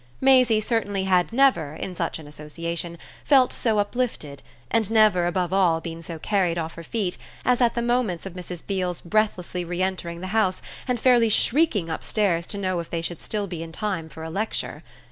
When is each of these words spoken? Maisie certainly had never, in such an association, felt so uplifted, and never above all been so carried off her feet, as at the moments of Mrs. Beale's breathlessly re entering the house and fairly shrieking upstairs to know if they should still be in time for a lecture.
Maisie 0.19 0.59
certainly 0.59 1.03
had 1.03 1.31
never, 1.31 1.75
in 1.75 1.93
such 1.93 2.17
an 2.17 2.25
association, 2.25 2.97
felt 3.23 3.53
so 3.53 3.77
uplifted, 3.77 4.41
and 4.71 4.89
never 4.89 5.27
above 5.27 5.53
all 5.53 5.79
been 5.79 6.01
so 6.01 6.17
carried 6.17 6.57
off 6.57 6.73
her 6.73 6.81
feet, 6.83 7.19
as 7.45 7.61
at 7.61 7.75
the 7.75 7.83
moments 7.83 8.25
of 8.25 8.33
Mrs. 8.33 8.65
Beale's 8.65 8.99
breathlessly 8.99 9.63
re 9.63 9.79
entering 9.83 10.19
the 10.19 10.29
house 10.33 10.63
and 10.87 10.99
fairly 10.99 11.29
shrieking 11.29 11.87
upstairs 11.91 12.47
to 12.47 12.57
know 12.57 12.79
if 12.79 12.89
they 12.89 13.03
should 13.03 13.21
still 13.21 13.45
be 13.45 13.61
in 13.61 13.71
time 13.71 14.09
for 14.09 14.23
a 14.23 14.31
lecture. 14.31 14.81